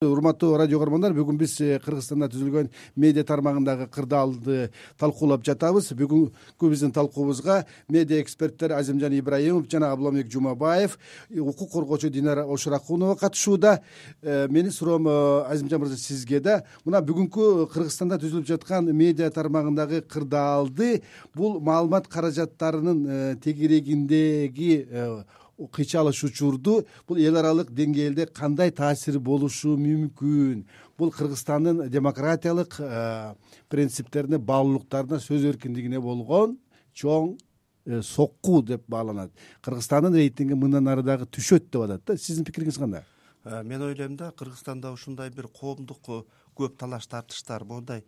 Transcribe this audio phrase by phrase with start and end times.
[0.00, 5.90] урматтуу радио көрөрмандар бүгүн биз э, кыргызстанда түзүлгөн медиа тармагындагы кырдаалды талкуулап жатабыз.
[5.92, 10.94] Бүгүнкү биздин талкуубузга медиа эксперттер азимжан ибраимов жана абламек жумабаев
[11.28, 13.82] укук коргоочу динара ошуракунова катышууда.
[14.22, 16.62] Э, менин суроом э, азимжан мырза сизге да.
[16.86, 21.02] Мына бүгүнкү кыргызстанда түзүлүп жаткан медиа тармагындагы кырдаалды
[21.34, 24.86] бул маалымат каражаттарынын тегерегиндеги
[25.68, 26.86] кыйчалыш учурду.
[27.08, 30.64] Бул эл аралык деңгээлде кандай таасири болушу мүмкүн?
[30.98, 33.34] Бул кыргызстандын демократиялык э,
[33.68, 36.58] принциптерине баалуулуктарына сөз эркиндигине болгон
[36.94, 37.36] чоң
[37.86, 39.32] э, сокку деп бааланат.
[39.62, 42.16] Кыргызстандын рейтинги мындан ары дагы түшөт деп атат да.
[42.16, 43.04] Сиздин пикириңиз кандай?
[43.44, 46.08] Э, мен ойлойм да кыргызстанда ушундай бир коомдук
[46.56, 48.04] көп талаш тартыштар моундай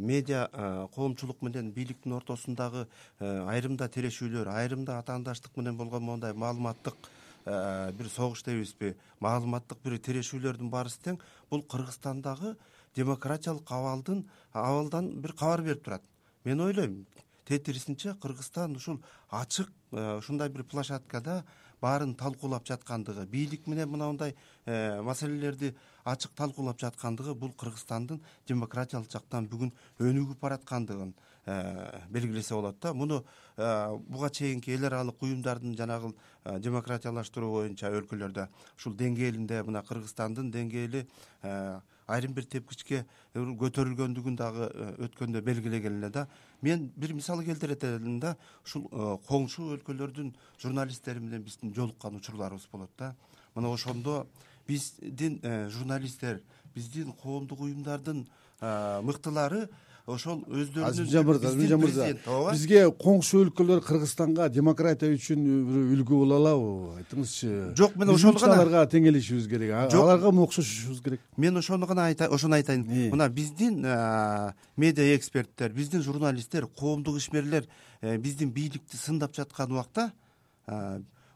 [0.00, 2.86] медиа э, коомчулук менен бийликтин ортосундагы
[3.20, 7.10] айрымда тирешүүлөр айрымда атаандаштык менен болгон моундай маалыматтык
[7.44, 11.20] бир согуш дейбизби маалыматтык бир тирешүүлөрдүн баарысы тең.
[11.50, 12.56] Бул кыргызстандагы
[12.96, 16.02] демократиялык абалдын абалдан бир кабар берип турат.
[16.44, 17.06] Мен ойлойм
[17.50, 19.00] тетирисинче кыргызстан ушул
[19.42, 21.42] ачык ушундай бир площадкада
[21.82, 29.72] баарын талкуулап жаткандыгы бийлик менен мындай маселелерди ачык талкуулап жаткандыгы бул кыргызстандын демократиялык жактан бүгүн
[30.00, 31.12] өнүгүп бараткандыгын
[31.46, 32.94] э, белгилесе болот да.
[32.94, 33.24] Муну
[33.56, 36.14] э, буга чейинки эл аралык уюмдардын жанагы
[36.44, 41.06] э, демократиялаштыруу боюнча өлкөлөрдө ушул деңгээлинде мына кыргызстандын деңгээли
[42.10, 44.68] айрым бир тепкичке көтөрүлгөндүгүн дагы
[45.06, 46.26] өткөндө белгилеген эле да.
[46.62, 48.88] Мен бир мисал келтире элем да ушул
[49.28, 53.14] коңшу өлкөлөрдүн журналисттери менен биздин жолуккан учурларыбыз болот да.
[53.54, 54.26] Мына ошондо
[54.66, 56.42] биздин э, журналисттер
[56.74, 58.26] биздин коомдук уюмдардын
[58.60, 59.68] э, мыктылары
[60.06, 62.52] ошол өздөрүнүн мырза ооба.
[62.52, 66.70] бизге коңшу өлкөлөр кыргызстанга демократия үчүн бир үлгү боло алабы
[67.02, 67.74] айтыңызчы.
[67.76, 71.20] Жок мен ошону гана аларга теңелишибиз керек аларга окшошушубуз керек?
[71.36, 72.86] Мен ошону гана ошону айтайын.
[73.10, 77.68] Мына биздин э, медиа эксперттер биздин журналисттер коомдук ишмерлер
[78.00, 80.10] биздин бийликти сындап жаткан убакта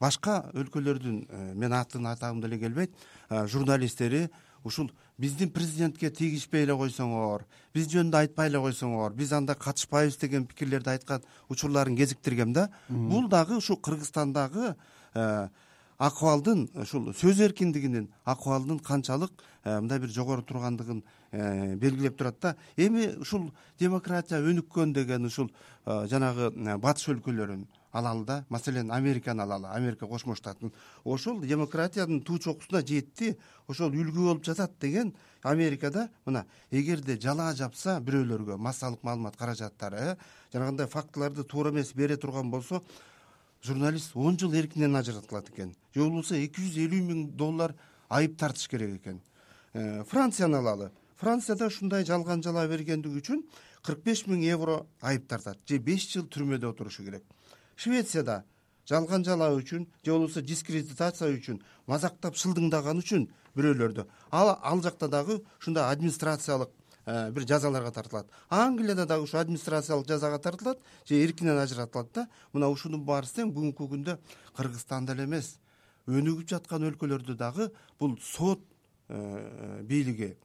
[0.00, 2.92] башка өлкөлөрдүн э, мен атын атагым деле келбейт
[3.30, 4.28] э, журналисттери
[4.64, 10.46] ушул биздин президентке тийгизбей эле койсоңор биз жөнүндө айтпай эле койсоңор биз анда катышпайбыз деген
[10.46, 14.74] пикирлерди айткан учурларын кезиктиргем да бул дагы ушул кыргызстандагы
[15.14, 15.48] э,
[15.98, 19.32] акыбалдын ушул сөз эркиндигинин акыбалынын канчалык
[19.64, 21.02] мындай бир жогору тургандыгын
[21.32, 22.56] белгилеп турат да.
[22.76, 25.50] Эми ушул демократия өнүккөн деген ушул
[25.84, 30.72] жанагы батыш өлкөлөрүн алалы да маселен американы алалы америка кошмо штатын
[31.04, 37.98] ошол демократиянын туу чокусуна жетти ошол үлгү болуп жатат деген америкада мына эгерде жалаа жапса
[38.00, 40.16] бирөөлөргө массалык маалымат каражаттары э,
[40.52, 42.82] жанагындай фактыларды туура эмес бере турган болсо
[43.62, 45.74] журналист он жыл эркинен ажыратылат экен.
[45.94, 47.74] Же болбосо эки жүз элүү миң доллар
[48.08, 49.20] айып тартыш керек экен.
[49.72, 50.90] Э, францияны алалы.
[51.16, 53.42] Францияда ушундай жалган жалаа бергендиги үчүн
[53.82, 55.58] кырк беш миң евро айып тартат.
[55.66, 57.24] Же беш жыл түрмөдө отурушу керек
[57.78, 58.42] швецияда
[58.88, 64.06] жалган жалаа үчүн же болбосо дискредитация үчүн мазактап шылдыңдаган үчүн бирөөлөрдү.
[64.30, 66.70] Ал ал жакта дагы ушундай администрациялык
[67.06, 68.26] э, бир жазаларга тартылат.
[68.48, 72.28] Англияда дагы ушу администрациялык жазага тартылат же эркинен ажыратылат да.
[72.52, 74.18] Мына ушунун баарысы тең бүгүнкү күндө
[74.56, 75.58] кыргызстанда эле эмес.
[76.08, 78.64] Өнүгүп жаткан өлкөлөрдө дагы бул сот
[79.08, 80.36] э, бийлиги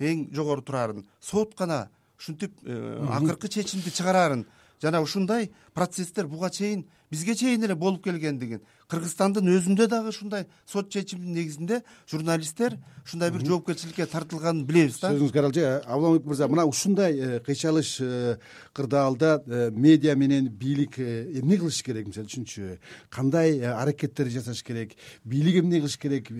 [0.00, 4.46] эң жогору турарын сот гана ушинтип э, акыркы чечимди чыгараарын
[4.82, 10.90] жана ушундай процесстер буга чейин бизге чейин эле болуп келгендигин кыргызстандын өзүндө дагы ушундай сот
[10.90, 15.12] чечиминин негизинде журналисттер ушундай бир жоопкерчиликке тартылганын билебиз да.
[15.12, 18.38] Сөзүңүзгө абламек мырза мына ушундай э, кыйчалыш э,
[18.72, 22.08] кырдаалда э, медиа менен бийлик эмне кылыш керек?
[22.08, 22.78] Мисалы үчүнчү
[23.10, 24.96] кандай аракеттер жасаш керек?
[25.24, 26.30] Бийлик эмне кылыш керек?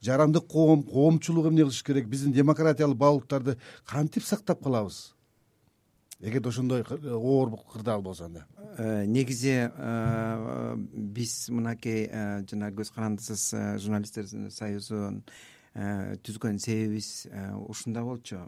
[0.00, 2.08] Жарандык коом коомчулук эмне кылыш керек?
[2.08, 5.17] Биздин демократиялык баалуулуктарды кантип сактап калабыз
[6.20, 8.46] эгерде ошондой оор кырдаал болсо анда
[8.76, 15.22] э, негизи э, биз мынакей э, жана көз карандысыз журналисттер союзун
[15.74, 17.28] түзгөн себебибиз
[17.68, 18.40] ушунда болчу.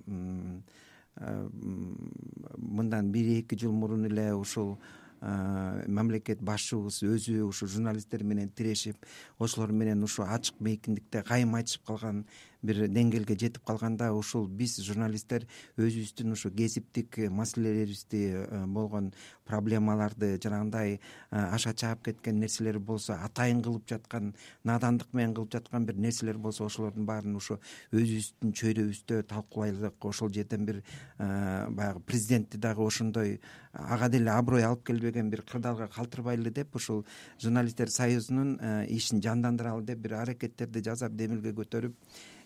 [2.57, 4.81] Мындан бир эки жыл мурун эле ушул
[5.21, 8.97] мамлекет башчыбыз өзү ушу журналисттер менен тирешип
[9.39, 12.25] ошолор менен ушу ачык мейкиндикте кайым айтышып калган
[12.63, 15.47] бир деңгээлге жетип калганда ушул биз журналисттер
[15.81, 19.13] өзүбүздүн ушу кесиптик маселелерибизди э, болгон
[19.49, 20.99] проблемаларды жанагындай э,
[21.31, 24.35] аша чаап кеткен нерселер болсо атайын кылып жаткан
[24.65, 27.59] наадандык менен кылып жаткан бир нерселер болсо ошолордун баарын ушу
[27.93, 33.41] өзүбүздүн чөйрөбүздө талкуулайлык ошол жерден бир э, баягы президентти дагы ошондой
[33.73, 37.07] ага деле аброй алып келбеген бир кырдаалга калтырбайлы деп ушул
[37.41, 38.59] журналисттер союзунун
[38.89, 41.95] ишин жандандыралы деп бир аракеттерди жасап демилге көтөрүп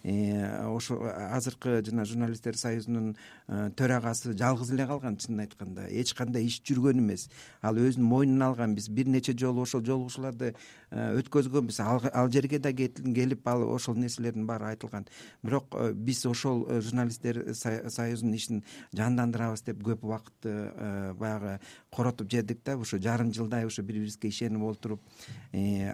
[0.05, 0.99] ошо
[1.33, 3.15] азыркы жана журналисттер союзунун
[3.49, 5.87] төрагасы жалгыз эле калган чынын айтканда.
[5.89, 7.31] Эч кандай иш жүргөн эмес.
[7.63, 10.53] Ал өзүнүн мойнуна алган биз бир нече жолу ошол жолугушууларды
[10.93, 11.81] өткөзгөнбүз.
[12.13, 15.07] Ал жерге да келип ал ошол нерселердин баары айтылган.
[15.43, 18.63] Бирок биз ошол журналисттер союзунун ишин
[18.93, 21.61] жандандырабыз деп көп убакытты баягы
[21.91, 22.77] коротуп жибердик да.
[22.77, 25.01] Ушу жарым жылдай ушу бири бирибизге ишенип олтуруп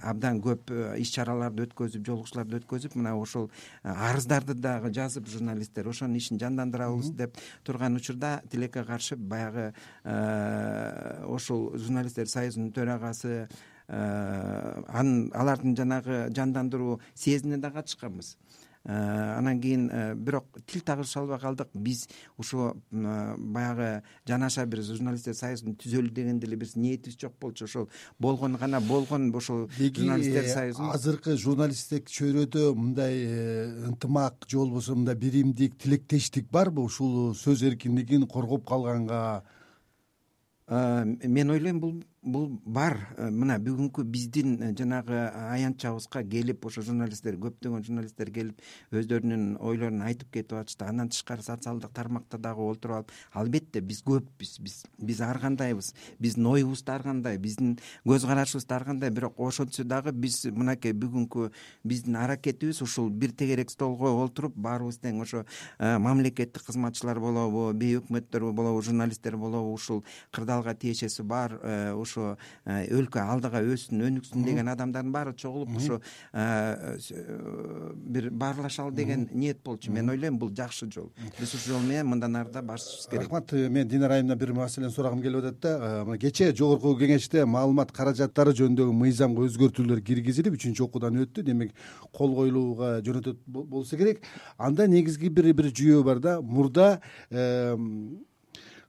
[0.02, 3.50] абдан көп иш чараларды өткөзүп жолугушууларды өткөзүп мына ошол
[4.00, 9.72] арыздарды дагы жазып журналисттер ошонун ишин жандандырабыз деп турган учурда тилекке каршы баягы
[10.04, 13.48] ошол журналисттер союзунун төрагасы
[13.88, 18.49] анын алардын жанагы жандандыруу съездине да катышканбыз Э,
[18.84, 21.68] анан кийин э, бирок тил табыша албай калдык.
[21.74, 27.64] Биз ушул баягы жанаша бир журналисттер союзун түзөлү деген деле бир ниетибиз жок болчу.
[27.64, 27.88] Ошол
[28.18, 33.20] болгону гана болгон ошол журналисттер э, союзун азыркы журналисттик чөйрөдө мындай
[33.90, 36.82] ынтымак же болбосо мындай биримдик тилектештик барбы?
[36.82, 39.42] Ушул сөз эркиндигин коргоп калганга
[40.70, 42.96] мен ойлойм бул бул бар.
[43.16, 48.60] Э, мына бүгүнкү биздин э, жанагы аянтчабызга келип ошо журналисттер көптөгөн журналисттер келип
[48.92, 50.84] өздөрүнүн ойлорун айтып кетип атышты.
[50.84, 54.58] Андан тышкары социалдык тармакта дагы олтуруп алып албетте биз көппүз.
[54.60, 59.10] Биз биз ар кандайбыз биздин оюбуз да ар кандай биздин көз карашыбыз да ар кандай
[59.10, 61.50] бирок ошентсе дагы биз мынакей бүгүнкү
[61.84, 65.46] биздин аракетибиз ушул бир тегерек столго олтуруп баарыбыз тең ошо
[65.78, 70.04] э, мамлекеттик кызматчылар болобу бейөкмөттөр болобу журналисттер болобу ушул
[70.60, 71.58] кырдаалга тиешеси бар
[71.96, 76.00] ошо э, өлкө алдыга өссүн өнүксүн деген адамдардын баары чогулуп ошо
[76.32, 79.92] э, э, бир баарлашалы деген ниет болчу.
[79.92, 81.12] Мен ойлойм бул жакшы жол.
[81.38, 83.24] Биз ушул жол менен мындан ары да басышыбыз керек.
[83.24, 86.04] Рахмат мен динара айымдан бир маселени сурагым келип атат да.
[86.04, 91.44] Мына кечээ жогорку кеңеште маалымат каражаттары жөнүндөгү мыйзамга өзгөртүүлөр киргизилип үчүнчү окуудан өттү.
[91.44, 91.74] Демек
[92.12, 94.24] кол коюлууга жөнөтөт болсо керек.
[94.58, 96.40] Анда негизги бир бир жүйөө бар да.
[96.40, 97.00] Мурда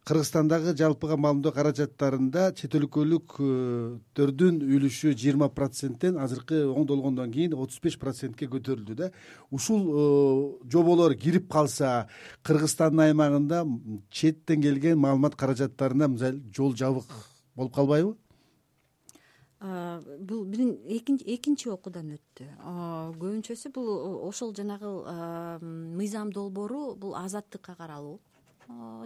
[0.01, 8.47] кыргызстандагы жалпыга маалымдоо каражаттарында чет өлкөлүктөрдүн үлүшү жыйырма проценттен азыркы оңдолгондон кийин отуз беш процентке
[8.49, 9.11] көтөрүлдү да.
[9.51, 12.07] Ушул э, жоболор кирип калса
[12.41, 13.61] кыргызстандын аймагында
[14.09, 17.05] четтен келген маалымат каражаттарына мисалы жол жабык
[17.55, 18.17] болуп калбайбы?
[19.61, 22.49] Бул экинчи окуудан өттү.
[23.21, 24.89] Көбүнчөсү бул ошол жанагы
[25.61, 28.17] мыйзам долбоору бул азаттыкка каралуу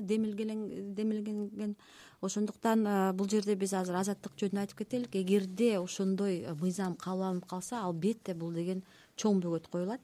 [0.01, 1.75] демилгенген.
[2.21, 5.15] Ошондуктан бул жерде биз азыр азаттык жөнүндө айтып кетелик.
[5.15, 8.83] Эгерде ошондой мыйзам кабыл алынып калса албетте бул деген
[9.17, 10.01] чоң бөгөт коюлат.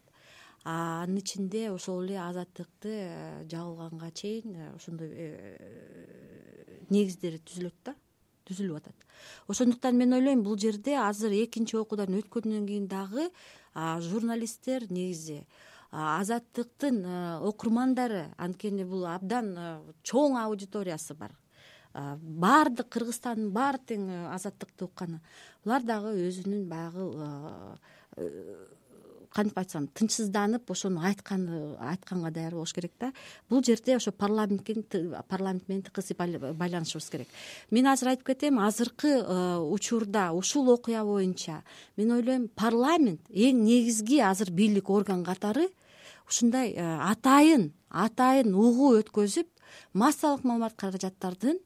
[0.63, 7.95] Анын ичинде ошол эле азаттыкты э, жабылганга чейин э, ошондой э, негиздери түзүлөт да
[8.45, 9.07] түзүлүп атат.
[9.49, 13.31] Ошондуктан мен ойлойм бул жерде азыр экинчи окуудан өткөндөн кийин дагы
[13.73, 15.41] журналисттер негизи
[15.91, 17.03] азаттыктын
[17.47, 19.53] окурмандары анткени бул абдан
[20.07, 21.35] чоң аудиториясы бар.
[21.93, 25.19] Баардык кыргызстандын баары тең азаттыкты укканы
[25.65, 27.03] булар дагы өзүнүн баягы
[29.33, 33.11] кантип айтсам тынчсызданып ошону айтканы айтканга даяр болуш керек да.
[33.49, 34.67] Бул жерде ошо парламент
[35.27, 37.27] парламент менен тыкыз байланышыбыз керек.
[37.71, 41.63] Мен азыр айтып кетейм азыркы э, учурда ушул окуя боюнча
[41.97, 45.69] мен ойлойм парламент эң негизги азыр бийлик орган катары
[46.27, 49.47] ушундай э, атайын атайын угуу өткөзүп
[49.93, 51.59] массалык маалымат каражаттардын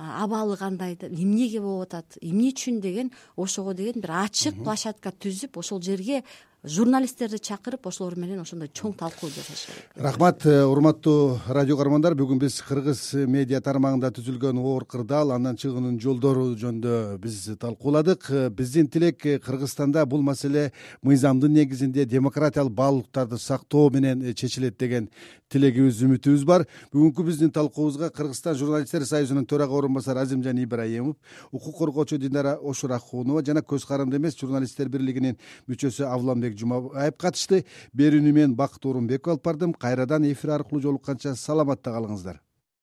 [0.00, 5.82] абалы кандай эмнеге болуп атат эмне үчүн деген ошого деген бир ачык площадка түзүп ошол
[5.82, 6.22] жерге
[6.64, 9.84] журналисттерди чакырып ошолор менен ошондой чоң талкуу жасаш керек.
[9.96, 12.14] Рахмат э, урматтуу радио каармандар.
[12.18, 18.28] Бүгүн биз кыргыз медиа тармагында түзүлгөн оор кырдаал андан чыгуунун жолдору жөнүндө биз талкууладык.
[18.30, 25.08] Э, биздин тилек э, кыргызстанда бул маселе мыйзамдын негизинде демократиялык баалуулуктарды сактоо менен чечилет деген
[25.50, 26.64] тилегибиз үмүтүбүз бар.
[26.94, 31.16] Бүгүнкү биздин талкуубузга кыргызстан журналисттер союзунун төрага орун басары азимжан ибраимов
[31.52, 35.38] укук коргоочу динара ошурахунова жана көз каранды эмес журналисттер бирлигинин
[35.68, 37.64] мүчөсү авламбек жумабаев катышты.
[37.94, 39.72] Берүүнү мен бакыт оорунбеков алып бардым.
[39.74, 42.40] Кайрадан эфир аркылуу жолукканча саламатта калыңыздар